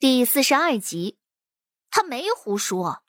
[0.00, 1.18] 第四十二集，
[1.90, 3.02] 他没胡说。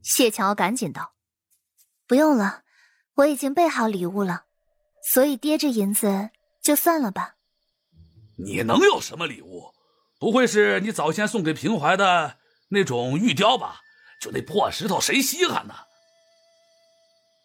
[0.00, 1.14] 谢桥赶紧道
[2.06, 2.62] ：“不用了，
[3.14, 4.44] 我已经备好礼物了，
[5.12, 6.30] 所以爹这银子
[6.62, 7.34] 就算了吧。”
[8.38, 9.74] 你能有什么礼物？
[10.20, 12.38] 不会是你早先送给平怀的
[12.68, 13.80] 那种玉雕吧？
[14.20, 15.74] 就那破石头，谁稀罕呢？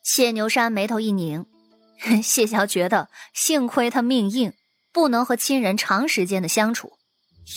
[0.03, 1.47] 谢牛山眉头一拧，
[2.21, 4.53] 谢桥觉得幸亏他命硬，
[4.91, 6.99] 不能和亲人长时间的相处。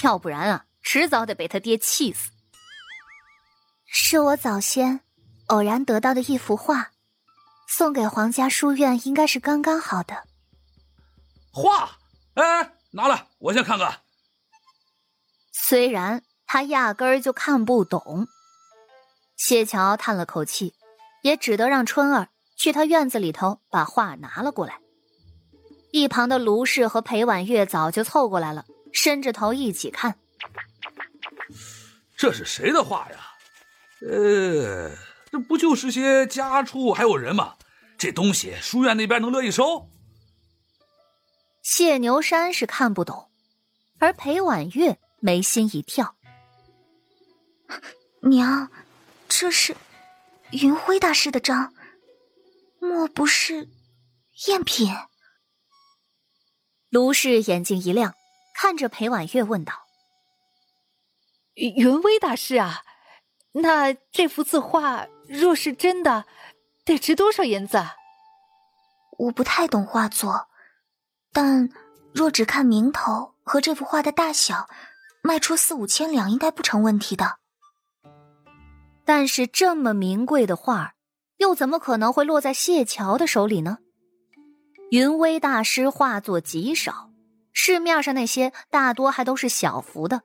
[0.02, 2.30] 要不然啊，迟早得被他爹气死。
[3.86, 5.00] 是我早先
[5.46, 6.90] 偶然得到的一幅画，
[7.68, 10.16] 送给皇家书院，应该是刚刚好的。
[11.52, 11.98] 画，
[12.34, 14.00] 哎，拿来，我先看看。
[15.52, 18.28] 虽然他压根儿就看不懂，
[19.36, 20.72] 谢桥叹了口气，
[21.22, 24.80] 也只得让春儿去他院子里头把画拿了过来。
[25.92, 28.64] 一旁的卢氏和裴婉月早就凑过来了。
[28.92, 30.18] 伸着头一起看，
[32.16, 33.18] 这是谁的画呀？
[34.02, 34.90] 呃，
[35.30, 37.56] 这不就是些家畜还有人吗？
[37.98, 39.90] 这东西书院那边能乐意收？
[41.62, 43.30] 谢牛山是看不懂，
[43.98, 46.16] 而裴婉月眉心一跳
[48.24, 48.70] ：“娘，
[49.28, 49.76] 这是
[50.52, 51.74] 云辉大师的章，
[52.78, 53.68] 莫不是
[54.34, 54.90] 赝品？”
[56.88, 58.14] 卢氏眼睛一亮。
[58.62, 59.72] 看着裴婉月问道
[61.56, 62.82] ：“云威大师啊，
[63.52, 66.26] 那这幅字画若是真的，
[66.84, 67.82] 得值多少银子？”
[69.16, 70.48] 我不太懂画作，
[71.32, 71.70] 但
[72.12, 74.68] 若只看名头和这幅画的大小，
[75.22, 77.38] 卖出四五千两应该不成问题的。
[79.06, 80.92] 但是这么名贵的画，
[81.38, 83.78] 又怎么可能会落在谢桥的手里呢？
[84.90, 87.09] 云威大师画作极少。
[87.52, 90.22] 市面上那些大多还都是小幅的。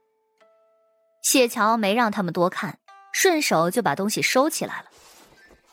[1.21, 2.79] 谢桥没让他们多看，
[3.11, 4.85] 顺手就把东西收起来了。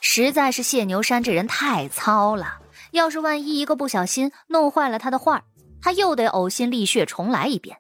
[0.00, 2.58] 实在是谢牛山这人太糙了，
[2.90, 5.44] 要是万一一个不小心弄坏了他的画，
[5.80, 7.78] 他又得呕心沥血重来一遍。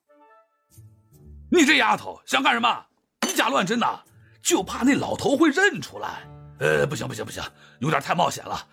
[1.50, 2.86] 你这丫头想干什么？
[3.28, 4.00] 以假乱真呐？
[4.42, 6.28] 就怕那老头会认出来。
[6.60, 7.42] 呃，不行不行不行，
[7.80, 8.66] 有点太冒险了。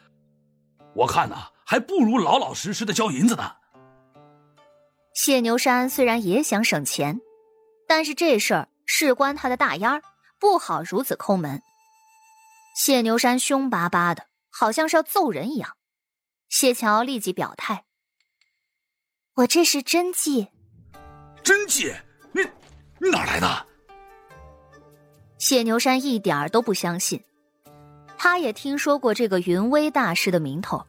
[0.94, 3.52] 我看呐，还不如老老实实的交银子呢。
[5.22, 7.20] 谢牛山虽然也想省钱，
[7.86, 10.02] 但是这事儿事关他的大丫儿，
[10.40, 11.62] 不好如此抠门。
[12.74, 15.76] 谢牛山凶巴巴的，好像是要揍人一样。
[16.48, 17.84] 谢桥立即表态
[19.36, 20.48] ：“我这是真迹。
[21.44, 21.94] ”“真迹？
[22.32, 22.42] 你
[23.00, 23.68] 你哪来的？”
[25.38, 27.22] 谢牛山一点儿都不相信。
[28.18, 30.82] 他也听说过这个云威大师的名头，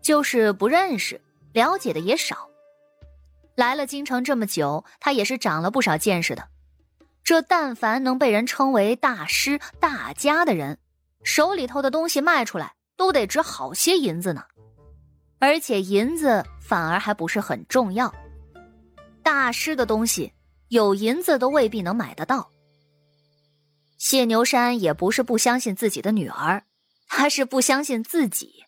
[0.00, 1.20] 就是不认识，
[1.52, 2.48] 了解的也少。
[3.54, 6.48] 来了京城这么久，他也是长了不少见识的。
[7.22, 10.78] 这但凡能被人称为大师、大家的人，
[11.22, 14.44] 手里头的东西卖出来都得值好些银子呢。
[15.38, 18.14] 而且银子反而还不是很重要，
[19.22, 20.32] 大师的东西
[20.68, 22.50] 有银子都未必能买得到。
[23.98, 26.64] 谢牛山也不是不相信自己的女儿，
[27.08, 28.64] 他是不相信自己。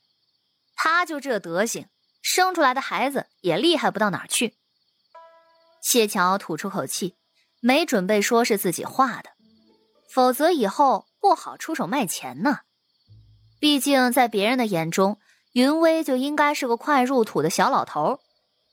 [0.74, 1.86] 他就这德行，
[2.22, 4.54] 生出来的孩子也厉害不到哪儿去。
[5.88, 7.14] 谢桥吐出口气，
[7.60, 9.30] 没准备说是自己画的，
[10.12, 12.58] 否则以后不好出手卖钱呢。
[13.60, 15.20] 毕竟在别人的眼中，
[15.52, 18.18] 云威就应该是个快入土的小老头，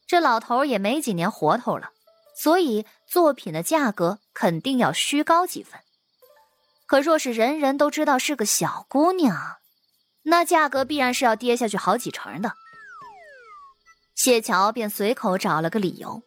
[0.08, 1.92] 这老头也没几年活头了，
[2.36, 5.80] 所以作品的价格肯定要虚高几分。
[6.88, 9.58] 可若是人人都知道是个小姑娘，
[10.24, 12.54] 那价格必然是要跌下去好几成的。
[14.16, 16.24] 谢桥便随口找了个理由。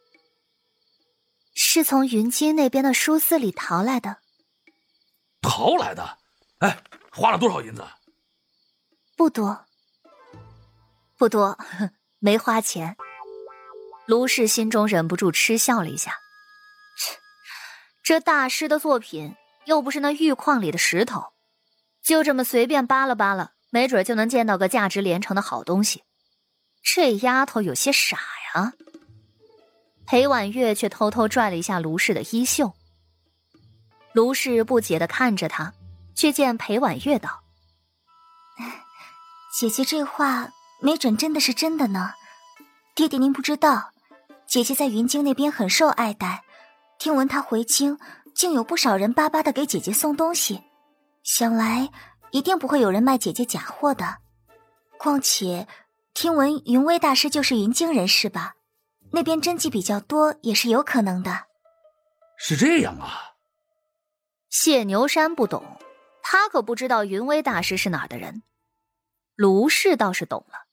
[1.77, 4.17] 是从云京那边的书肆里淘来的，
[5.43, 6.17] 淘来的，
[6.61, 6.83] 哎，
[7.13, 7.87] 花了多少银子？
[9.15, 9.67] 不多，
[11.19, 11.59] 不多，
[12.19, 12.97] 没花钱。
[14.07, 16.17] 卢氏心中忍不住嗤笑了一下，
[18.03, 19.37] 这大师的作品
[19.67, 21.35] 又不是那玉矿里的石头，
[22.03, 26.05] 就这么随便扒拉扒拉，没准就能见到个价值连城的好东西。
[26.83, 28.17] 这丫头有些傻
[28.55, 28.73] 呀。
[30.07, 32.73] 裴婉月却偷偷拽了一下卢氏的衣袖。
[34.13, 35.75] 卢氏不解的看着他，
[36.15, 37.43] 却见裴婉月道
[39.59, 40.49] ：“姐姐这话
[40.81, 42.15] 没准真的是真的呢。
[42.95, 43.91] 爹爹您不知道，
[44.47, 46.45] 姐姐在云京那边很受爱戴，
[46.99, 47.99] 听闻她回京，
[48.35, 50.63] 竟有不少人巴巴的给姐姐送东西。
[51.23, 51.91] 想来
[52.31, 54.19] 一定不会有人卖姐姐假货的。
[54.99, 55.67] 况且，
[56.15, 58.55] 听闻云威大师就是云京人，是吧？”
[59.17, 61.47] 那边真迹比较多，也是有可能的。
[62.37, 63.33] 是这样啊。
[64.51, 65.81] 谢牛山不懂，
[66.23, 68.43] 他可不知道云威大师是哪儿的人。
[69.35, 70.67] 卢氏倒是懂了，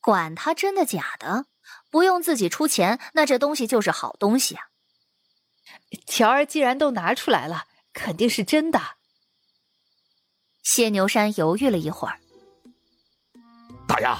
[0.00, 1.44] 管他真的假的，
[1.90, 4.68] 不用自己出钱，那这东西就是好东西啊。
[6.06, 8.80] 乔儿既然都拿出来了，肯定是真的。
[10.62, 12.18] 谢牛山犹豫了一会儿，
[13.86, 14.18] 大丫，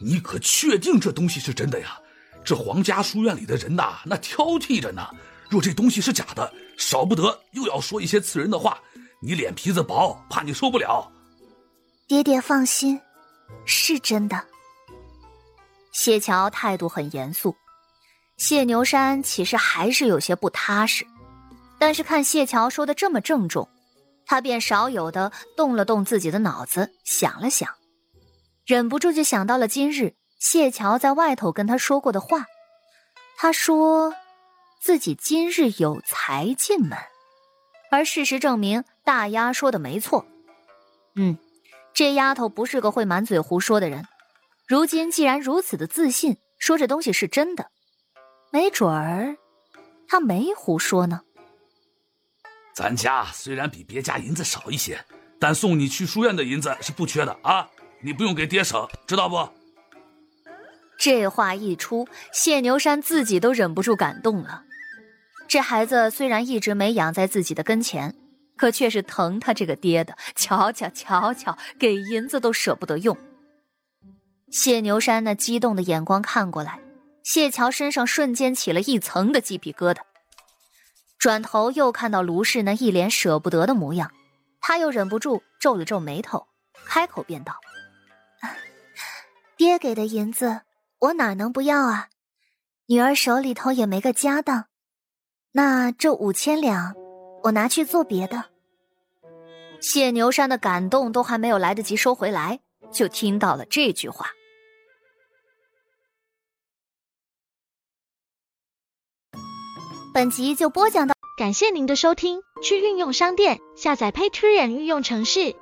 [0.00, 2.00] 你可确定这东西是真的呀？
[2.46, 5.04] 这皇家书院里的人呐，那挑剔着呢。
[5.50, 8.78] 若这东西是假的，少不得又要说一些刺人的话。
[9.20, 11.10] 你脸皮子薄，怕你受不了。
[12.06, 13.00] 爹爹放心，
[13.64, 14.40] 是真的。
[15.92, 17.56] 谢桥态度很严肃，
[18.36, 21.04] 谢牛山其实还是有些不踏实。
[21.80, 23.68] 但是看谢桥说的这么郑重，
[24.24, 27.68] 他便少有的动了动自己的脑子，想了想，
[28.64, 32.46] 忍不住就想到了今日谢桥在外头跟他说过的话。
[33.36, 34.14] 他说。
[34.78, 36.96] 自己今日有才进门，
[37.90, 40.24] 而事实证明大丫说的没错。
[41.16, 41.36] 嗯，
[41.92, 44.06] 这丫头不是个会满嘴胡说的人。
[44.68, 47.68] 如今既然如此的自信，说这东西是真的，
[48.52, 49.36] 没准儿
[50.06, 51.22] 她没胡说呢。
[52.72, 55.04] 咱家虽然比别家银子少一些，
[55.40, 57.68] 但送你去书院的银子是不缺的啊！
[58.02, 59.48] 你不用给爹省，知道不？
[61.06, 64.64] 这话一出，谢牛山自己都忍不住感动了。
[65.46, 68.12] 这孩子虽然一直没养在自己的跟前，
[68.56, 70.16] 可却是疼他这个爹的。
[70.34, 73.16] 瞧瞧瞧瞧，给银子都舍不得用。
[74.50, 76.80] 谢牛山那激动的眼光看过来，
[77.22, 80.00] 谢桥身上瞬间起了一层的鸡皮疙瘩。
[81.20, 84.10] 转头又看到卢氏那一脸舍不得的模样，
[84.60, 86.48] 他又忍不住皱了皱眉头，
[86.84, 87.54] 开口便道
[89.56, 90.62] ：“爹给的银子，
[91.06, 92.08] 我哪能不要啊？
[92.86, 94.66] 女儿手里头也没个家当。”
[95.52, 96.94] 那这五千两，
[97.44, 98.44] 我拿去做别的。
[99.80, 102.60] 谢牛山的感动都还没有来得及收回来，
[102.90, 104.26] 就听到了这句话。
[110.12, 112.40] 本集就播讲到，感谢您的收听。
[112.62, 115.54] 去运用商店下载 Patreon 运用城市，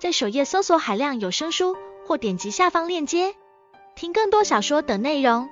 [0.00, 1.76] 在首页搜索海量有声书，
[2.06, 3.34] 或点击下方链接
[4.00, 5.50] 听更多小说等内容。